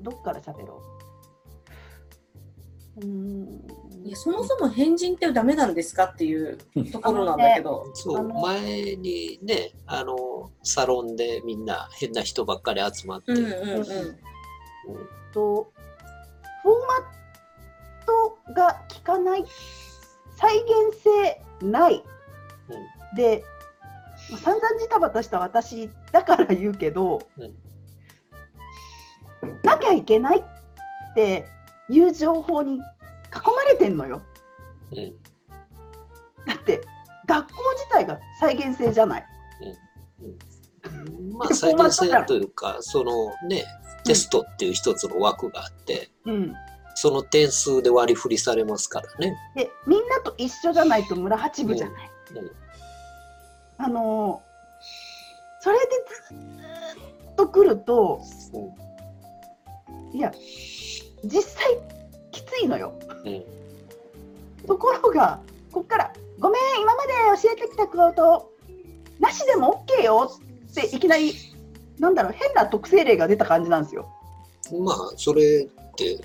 [0.00, 0.82] どっから喋ろ
[2.96, 3.00] う？
[3.00, 3.66] うーん。
[4.04, 6.58] いやそもそも変人ってダメなんですかっていう
[6.90, 7.90] ところなんだけど。
[7.94, 13.86] そう前にねあのサロンでみんな変な人ばっかり集まって、うんうんうん。
[15.32, 15.72] と
[16.62, 17.06] フォーマッ
[18.06, 19.44] トが効かない
[20.36, 22.02] 再現性ない、
[23.14, 23.44] で
[24.30, 27.52] まあ散々ジタバタした私だから言うけど、うん
[29.74, 31.46] なきゃいけないって
[31.88, 34.22] いう情報に囲まれてんのよ。
[34.92, 35.12] うん。
[36.46, 36.80] だって
[37.26, 39.26] 学校自体が再現性じゃない。
[41.32, 43.64] まあ再現性というかそのね
[44.04, 46.54] テストっていう一つの枠があって、うん。
[46.94, 49.36] その点数で割り振りされますからね。
[49.54, 52.38] でみんなと一緒じゃないと村八部じゃない、うん。
[52.38, 52.50] うん。
[53.78, 54.50] あのー
[55.62, 55.82] それで
[56.30, 58.22] ずーっと来ると
[60.12, 60.32] いや
[61.24, 61.78] 実際
[62.32, 62.92] きついのよ
[63.24, 63.44] うん
[64.66, 65.40] ところが
[65.72, 68.52] こっから「ごめん今まで教えてきたこと
[69.18, 70.30] なしでも OK よ」
[70.70, 71.34] っていきなり
[71.98, 74.08] なんだろう変な特性例が出た感じなんですよ。
[74.84, 76.18] まあそれって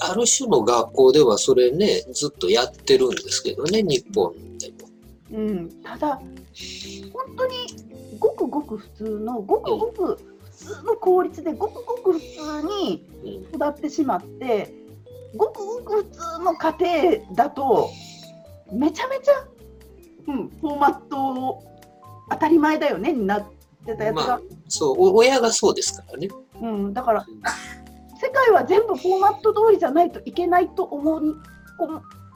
[0.00, 5.38] ある種の学校ではそれねずっとやってるんですけどね日本でも。
[5.38, 7.54] うん、ただ本当に
[8.18, 10.37] ごくごく普通のごくごく普
[10.74, 14.74] 通の効率でごくごく普通にうん育ってしまって
[15.36, 17.90] ごくごく普通の家庭だと
[18.72, 19.32] めちゃめちゃ、
[20.28, 21.62] うん、フォーマット
[22.30, 23.44] 当たり前だよねになっ
[23.86, 26.28] てたやつが、まあそうお親がそうですからね。
[26.60, 27.24] うん、だから
[28.20, 31.34] 世界は全部フォーマット通りじゃないといけないと思い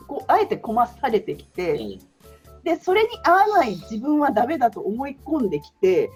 [0.06, 1.72] こあえてこまされてきて。
[1.74, 2.11] うん
[2.64, 6.10] でそれに合わない自分はダメだと思い込んできて、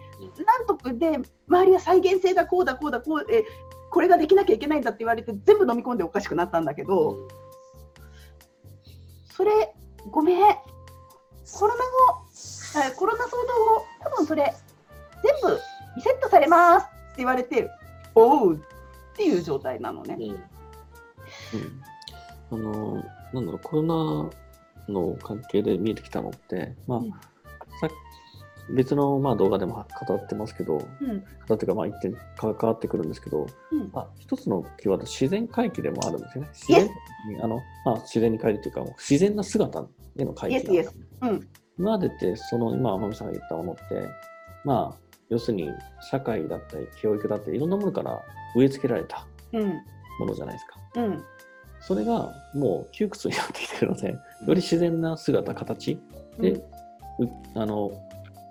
[0.44, 3.44] なんとかで周りは再現性だこうだこうだこうえ
[3.90, 7.16] これができなきゃいけないんだって言われて全部飲み込んでおかしくなったんだけど、
[9.32, 9.74] それ
[10.10, 10.38] ごめん。
[11.52, 11.90] コロナ後
[12.88, 13.36] えコロナ騒動
[13.76, 14.52] 後多分それ
[15.22, 15.60] 全部
[15.96, 17.70] リセットされますって言われて
[18.14, 18.58] おうっ
[19.16, 20.16] ていう状態なのね。
[22.52, 22.56] うん。
[22.56, 24.28] うん、あのなんだろうコロナ
[24.88, 27.10] の関係で見えてきたのって、まあうん。
[27.10, 27.88] さ
[28.74, 31.24] 別のまあ動画でも語ってますけどうん。
[31.48, 33.90] 語っていうかまあ一点関わってくるんですけど、うん。
[33.92, 36.50] まあ、一つのキーワード自然回帰でもあるんですよね。
[36.52, 36.86] 自然
[37.28, 39.86] にあの、まあ、自然に帰るというかもう自然な姿
[40.18, 40.96] への回帰なんだス。
[41.22, 41.48] うん。
[41.78, 43.82] 今までってその今天海さんが言ったものって
[44.64, 44.98] まあ
[45.28, 45.68] 要するに
[46.10, 48.18] 社会だったり教育だったりいろんなものから
[48.56, 49.68] 植え付けられたうん。
[50.18, 50.80] ものじゃないですか。
[50.96, 51.24] うん
[51.86, 56.00] それがもう窮屈になってきてるので、より自然な姿、形
[56.40, 56.60] で、う
[57.54, 57.92] あの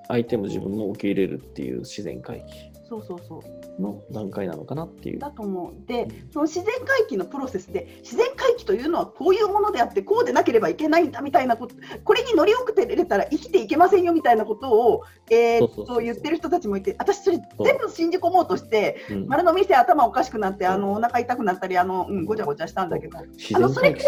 [0.08, 2.46] 相手も自分も受け入れるっていう自然回
[2.88, 5.20] そうそうそう帰の段階なのかなっていう。
[5.20, 5.88] だと思う。
[5.88, 24.06] で、その自然回帰のプロセスで、自然回帰というのはこういうものであって、こうでなければいけないんだみたいなこと、これに乗り遅れたら生きていけませんよみたいなことを、えと言ってる人たちもいて、私、それ全部信じ込もうとして、うん丸飲みして頭おかしくなって、あのお腹痛くなったり、あのうん、ごちゃごちゃしたんだけど、自あのそれくらい、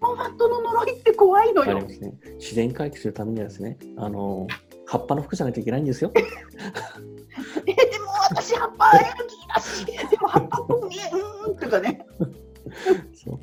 [0.00, 1.98] フォーマットの呪いって怖いのよね。
[2.38, 4.46] 自然回帰するためにはですね、あの
[4.86, 6.12] 葉っぱの服じゃないといけないんですよ。
[7.38, 12.06] えーでも私、葉っぱアレルギーだし、でも葉っぱっぽく見え、うーんとかね。
[13.14, 13.38] そう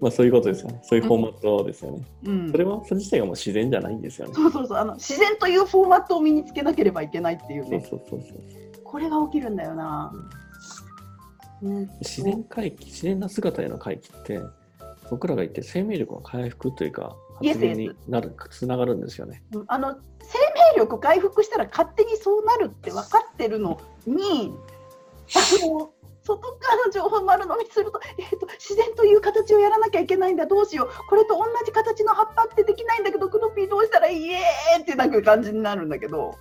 [0.00, 0.80] まあそういうことですよね。
[0.84, 2.06] そういうフォーマットですよね。
[2.24, 4.34] うんそれはそれ自体がもう自然じゃないんですよね。
[4.34, 8.40] そうそうそうあの自然というフォーマットを身につけなければいけないっていうそうねそうそうそう。
[8.84, 10.12] これが起きるんだよな、
[11.62, 14.40] うん、自然回帰、自然な姿への回帰って、
[15.10, 19.42] 僕らが言って生命力の回復というか、発言になる、つながるんですよね。
[19.52, 20.47] うんあの生命
[20.78, 24.54] 力回復したら勝手にそうなるって分かってるのに
[25.34, 25.90] あの
[26.24, 30.90] 外からの情報丸飲みすると,、えー、と自然という形をやらなきゃいけないんだどうしよう。
[31.08, 36.34] これと同じ形の葉っぱってできないんだけどクノピーどうしたらいいえーってなんか感じになるんだけど。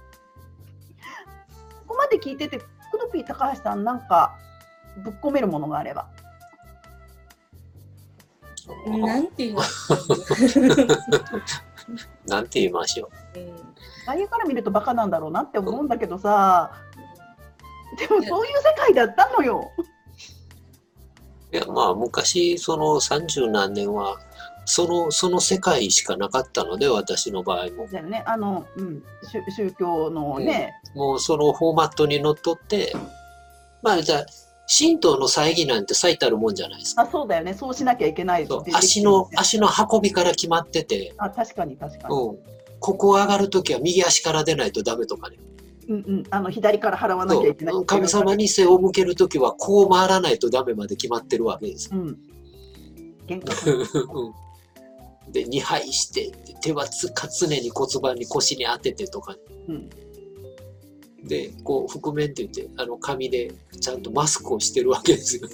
[1.88, 2.66] ここまで聞いててク
[3.00, 4.38] ノピー高橋さんなんか
[4.98, 6.10] ぶっ込めるものがあれば。
[8.86, 9.62] なんていうの、
[12.26, 13.40] なんて言いましょう。
[13.40, 13.76] ん。
[14.06, 16.72] 外野から見るとバカなんだろうなって思うんだけどさ。
[17.98, 19.72] でもそういう世界だったのよ。
[19.78, 21.56] う。
[21.56, 24.20] いやまあ昔その三十何年は
[24.66, 27.88] そのその世界しかなかったので私の場合も。
[27.88, 28.24] だよね。
[28.28, 32.94] あの、うん、宗宗教のね、もうそのフォーマットにのっとって
[33.82, 34.26] まあじゃあ
[34.68, 37.04] 神道の祭儀なんて最たるもんじゃないですか。
[37.04, 37.54] あそうだよね。
[37.54, 38.46] そうしなきゃいけない。
[38.46, 38.62] そう。
[38.62, 42.38] って足の足の運びから決まってて、あ確かに確かに、うん、
[42.80, 45.38] ここを上がるときは右足から出ないとダメとかね。
[45.88, 47.76] うんうん、あの左から払わなきゃいけない。
[47.86, 51.94] 神様に背を向けるときはこう回らないとダメまで決まってるわけです。
[51.94, 52.02] よ。
[52.06, 52.18] うん。
[55.32, 56.32] で2杯して
[56.62, 59.36] 手はつか常に骨盤に腰に当ててとか
[59.70, 59.90] うん。
[61.28, 65.48] でこう覆面って言ってあの紙でちゃんとマスクをしてるわけですよ。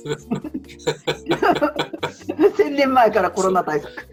[2.55, 4.07] 千年前からコロナ対策。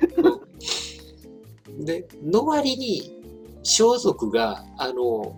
[1.79, 3.21] での割に
[3.63, 5.37] 装束があの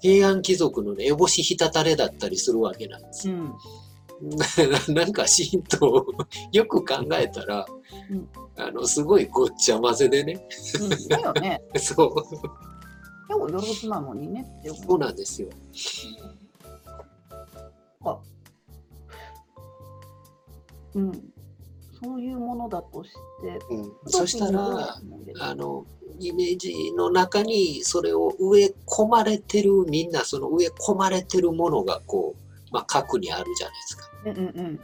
[0.00, 3.34] 平安貴族のね烏帽子ひたたれだったりするわけなんですよ。
[3.34, 3.52] うん。
[4.94, 6.06] なんか神道
[6.52, 7.66] よく考えたら、
[8.10, 10.46] うんあのすごいごっちゃ混ぜでね
[10.78, 11.62] うん、だよね。
[11.76, 12.14] そう
[13.32, 15.48] でもよろずなのにねって思そうなんですよ。
[20.94, 21.12] うん。
[22.02, 23.58] そういうものだとして。
[23.70, 25.00] うん、そしたらあ
[25.40, 25.86] あの
[26.18, 34.10] イメージの中にそれを植え込まれてるみんなその植え込まれてるものがこう、まあ、核にあるじゃないですか。
[34.26, 34.80] うんうん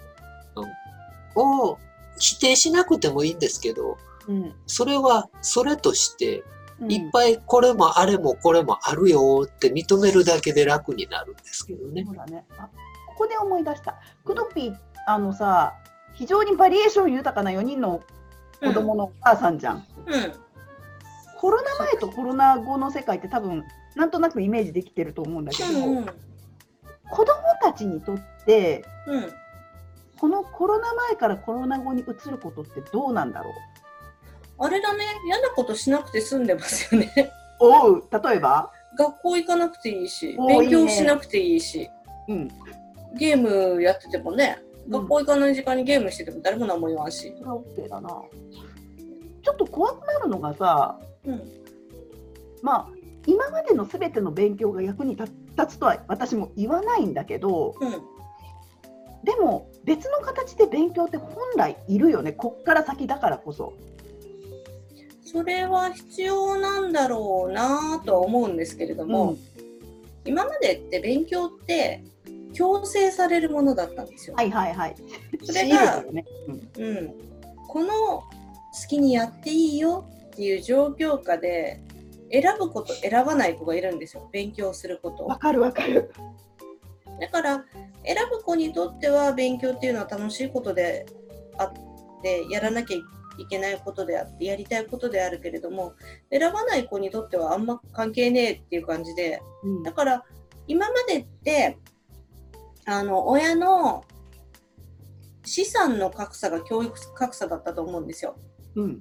[1.36, 1.78] を
[2.18, 4.36] 否定しなくてもいいんですけどうん。
[4.36, 6.57] うんそれはそれとしてうん。
[6.86, 12.04] いっぱいこれもあれもこれもあるよって認めるだけで楽になるんですけどね。
[12.06, 12.44] そうだね。
[12.56, 12.68] あ、
[13.08, 13.96] ここで思い出した。
[14.24, 14.76] クドピー、
[15.06, 15.74] あのさ、
[16.14, 18.00] 非常にバリエーション豊かな4人の
[18.60, 19.76] 子供のお母さんじゃん。
[19.76, 19.84] うん。
[21.36, 23.64] コロナ前とコロナ後の世界って多分、
[23.94, 25.98] なんとなくイメージできてると思うんだけど、うん。
[25.98, 26.06] うん。
[27.10, 27.26] 子供
[27.62, 29.32] たちにとって、うん。
[30.18, 33.52] このコロナ前からコロナ後に移ることってどうなんだろう？
[34.58, 37.32] あれだね、嫌なことしなくて済んでますよね。
[37.60, 38.70] おう、例えば？
[38.98, 41.88] 学校行かなくていいし、勉強いいねしなくていいし、
[42.28, 42.48] うん。
[43.16, 47.34] ゲームやっててもね、うん学校行かない時間にゲームしてても誰も何も言わんし。
[47.36, 48.08] それは OK だな。
[48.08, 51.42] ちょっと怖くなるのがさ、うん。
[52.62, 52.88] まあ、
[53.26, 55.30] 今までのすべての勉強が役に立
[55.68, 57.90] つとは私も言わないんだけど、うん。
[59.24, 63.74] でも別の形で勉強って本来いるよね、こっから先だからこそ。
[65.30, 69.38] それは必要なんだろうなとは思うんですけれども、うん
[70.24, 72.04] 今までって勉強って
[72.52, 74.36] 強制されるものだったんですよ。
[74.36, 74.94] はいはいはい。
[75.42, 76.26] それがね
[76.76, 77.14] うんうん、
[77.66, 78.24] この好
[78.90, 81.80] きにやっていいよっていう状況下で
[82.30, 86.12] 選ぶ子と選ばない子がいるんですよ勉強することをわかるわかる。
[87.18, 87.64] だから
[88.04, 91.06] 選ぶ子にとっては勉強っていうのは楽しいことで
[91.56, 91.72] あっ
[92.22, 93.02] てやらなきゃい
[93.46, 95.94] けないことであってやりたいことであるけれども
[96.30, 100.24] 選ばない子にとってはあんま関係ねえっていう感じでうんだから
[100.66, 101.78] 今までって
[102.84, 104.04] あの親の
[105.44, 108.36] 資産の格差が教育格差だったと思うんですよ。
[108.74, 109.00] うん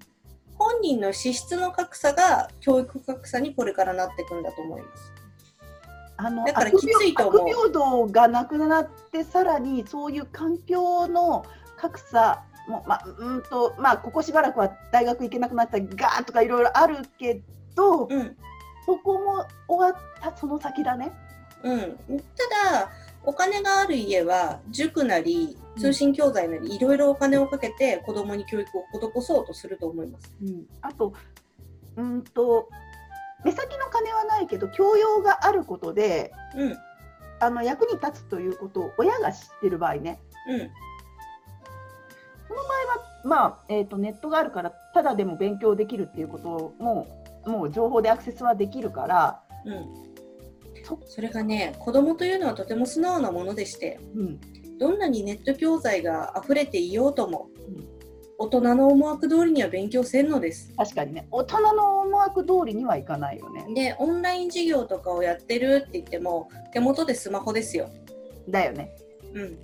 [0.57, 5.13] 本人の資質の格差が教育格差にこれからなっていくんだと思います。
[6.17, 11.45] あのだからきついと思う悪平等がなくなってさらにそういう環境の
[11.77, 17.41] 格差もまあうんとまあここしばらくは大学行けなくなったりガーッとかいろいろあるけ
[17.75, 18.35] ど、うん。
[18.85, 21.11] そこも終わったその先だね。
[21.61, 22.89] うん、ただ
[23.23, 30.33] お金がある家は塾なり通信教材なりいろいろお金をかけて子供に教育を施そうとすると思います。
[30.41, 31.13] うん、あと
[31.97, 32.69] うんと
[33.43, 36.77] 目先の金はないけど教養があることでうん。
[37.39, 40.19] あの役に立つということを親が知ってる場合ね。
[40.49, 40.71] うん
[43.27, 50.07] まあ、えー、とネットがあるからただでも勉強できるっていうことももう情報でアクセスはできるから、うん
[50.83, 54.39] そそれがね子供というのはとても素直なものでしてうん
[54.77, 57.97] どんなにネット教材が溢れていようとも、うん
[58.39, 60.71] 大人の思惑通りには勉強せんのです。
[60.77, 63.65] 確かにね大人の思惑通りにはいかないよね。
[63.73, 67.89] でオンライン授業とかをやってるって言っても手元でスマホですよ。
[68.47, 68.95] だよね。
[69.33, 69.57] うん、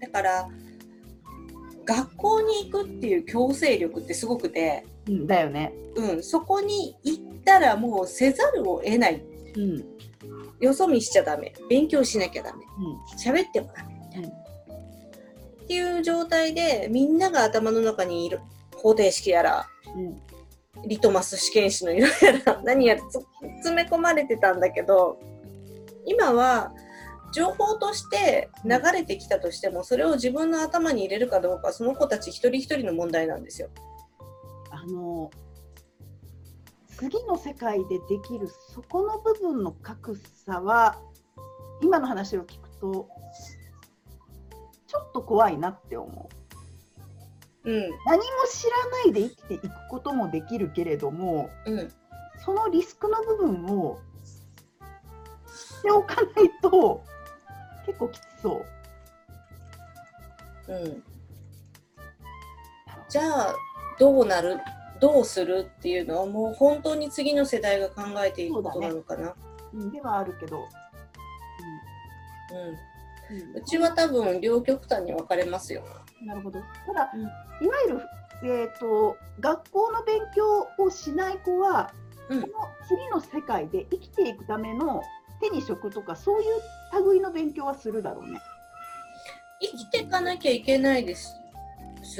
[0.00, 0.48] だから
[1.84, 5.72] 学校に行くっていう強制力ってすごくて、うん、だよね。
[5.96, 9.22] うん、そこに行ったらもうせざるを得ない。
[9.56, 9.84] うんうん
[10.60, 11.52] よそ見しちゃダメ。
[11.68, 12.64] 勉強しなきゃダメ。
[13.18, 13.94] 喋ってもダメ。
[14.06, 14.28] みたいな。
[14.28, 18.38] っていう状態でみんなが頭の中にいる
[18.76, 20.22] 方程式やらうん。
[20.86, 23.20] リトマス試験紙の色やら何やらつ
[23.56, 25.18] 詰め込まれてたんだけど
[26.06, 26.72] 今は
[27.32, 33.68] 情報として流れてきたとしてもそれを自分の頭に入れるかどうかはその子たち一人一人の問題なんですよ。
[34.70, 35.30] あの
[36.98, 41.00] 次の世界でできるそこの部分の格差は
[41.82, 43.08] 今の話を聞くと
[44.86, 46.30] ちょっと怖いなって思
[47.64, 47.70] う。
[47.70, 51.92] うん何も知らないで生きていくこともできるけれどもうん
[52.44, 54.00] そのリスクの部分を
[55.46, 57.04] しておかないと
[57.86, 58.64] 結構きつそ
[60.68, 60.72] う。
[60.72, 61.02] うん。
[63.08, 63.54] じゃあ
[63.98, 64.58] どうなる
[65.00, 69.34] どうするっていうのはもう本当に次の世代が考えていくことなのかな。
[69.72, 72.76] うん、ではあるけど、うんうん
[73.56, 75.82] うちは多分両極端に分かれますよ。
[76.24, 76.60] なるほど。
[76.86, 78.00] ただ、うんいわゆる、
[78.44, 81.92] えー、と学校の勉強をしない子は、
[82.28, 82.52] うんこの
[82.86, 85.02] 次の世界で生きていくための
[85.42, 88.40] 手に職とかそういう類の勉強はするだろうね。
[89.60, 91.36] 生きていかなきゃいけないです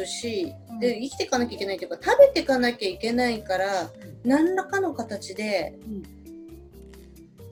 [0.07, 0.81] し、うん。
[0.81, 3.91] で生きていかなきゃいけないというか食べていかなきゃいけないから
[4.25, 6.02] 何らかの形でうん。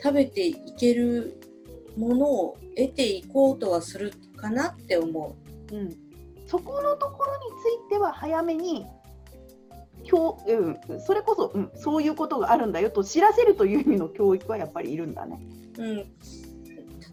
[0.02, 1.40] 食べていける
[1.96, 5.36] ものを得ていこうとはするかなって思
[5.72, 5.94] うん、
[6.46, 8.86] そこのところについては早めに
[10.10, 15.40] 教、うん、それこそ、うん、そういうことがあるんだよと知らせるという意味の教育はやっぱりいるんだね。
[15.78, 15.82] う。
[15.82, 16.06] うん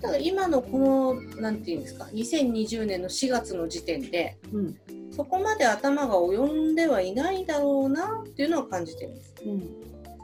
[0.01, 4.77] ただ今のこのなんていうんですか2020年の4月の時点でうん
[5.11, 9.33] そこまで頭が及んではいないだろうなっていうのは感じてます。
[9.45, 9.63] うん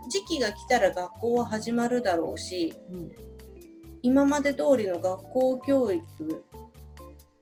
[0.09, 3.11] 時期が来たら学校は始まるだろうしうん
[4.03, 6.03] 今まで通りの学校教育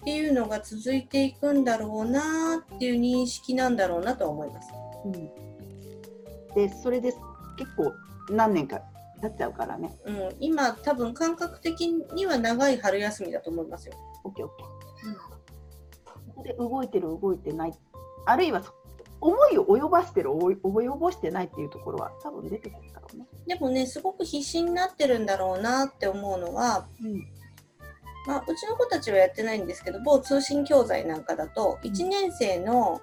[0.02, 4.70] っていうのが続いていくんだろうなっていう認識なんだろうなとは思います。
[5.06, 5.14] うん、
[6.56, 7.18] でそれです
[7.58, 7.94] 結構
[8.30, 8.82] 何年か
[9.22, 9.96] 経っちゃうからね。
[10.06, 13.94] うん、今多分感覚的には長い春休みだと思いますよ。
[14.24, 14.48] OKOK。
[14.48, 14.58] こ
[16.36, 17.74] こで動いてる動いてない
[18.26, 18.74] あるいはそ
[19.20, 23.26] 思いを及ばしてる及及ぼしてないっていうところは多分出てくるだろうね。
[23.48, 27.28] でもねすごく必死になってるんだろうなって思うのは、うん
[28.26, 33.02] まあ、うちの子たちはやってないんですけど某通信教材なんかだと1年生の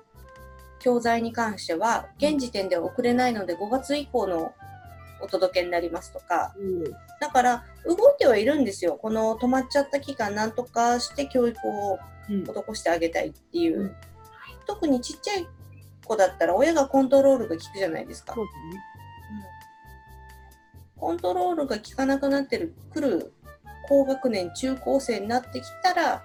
[0.80, 4.54] 教材に関しては現時点では送れないので5月以降の
[5.20, 6.54] お届けになりますとか。
[7.20, 8.94] だから動いてはいるんですよ。
[8.94, 11.98] この止まっちゃった期間なんとかして教育を
[12.30, 12.44] うん。
[12.44, 13.96] 施してあげたいっていう、うん。
[14.66, 15.48] 特にちっちゃい
[16.04, 18.34] 子だったら親がコントロールが効くじゃないですか。
[18.34, 18.82] そうだね。
[20.96, 23.32] コントロールが効かなくなってるくる
[23.88, 26.24] 高学年中高生になってきたら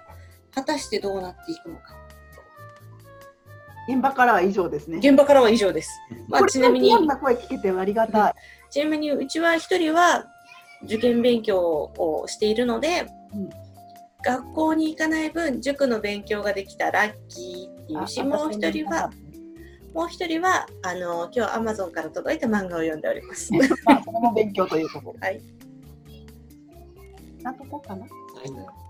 [0.54, 1.96] 果たしてどうなっていくのか
[3.88, 4.98] 現場からは以上ですね。
[4.98, 5.90] 現場からは以上です、
[6.28, 8.34] まあ、ちなみにこんな声聞けてありがたい。
[8.70, 10.26] ちなみにうちは一人は
[10.84, 13.50] 受験勉強をしているので、うん
[14.24, 19.12] 学校に行かない分塾の勉強ができたらラッキーっていうしあもう一人は、
[19.94, 23.52] もう一人はあの今日アマゾンから届いた漫画を読んでおります。
[23.84, 25.28] まあ、それも勉強ということで。
[25.28, 25.42] はい。
[27.42, 28.02] なんとこうかな？
[28.02, 28.83] はい